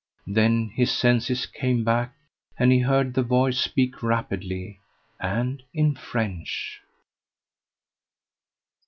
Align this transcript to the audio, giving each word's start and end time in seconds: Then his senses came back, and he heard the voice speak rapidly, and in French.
Then 0.25 0.69
his 0.73 0.91
senses 0.91 1.45
came 1.45 1.83
back, 1.83 2.15
and 2.57 2.71
he 2.71 2.79
heard 2.79 3.13
the 3.13 3.21
voice 3.21 3.59
speak 3.59 4.01
rapidly, 4.01 4.79
and 5.19 5.61
in 5.75 5.93
French. 5.93 6.81